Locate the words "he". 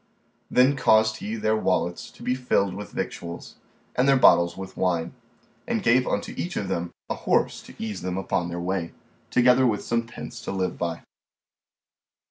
1.17-1.35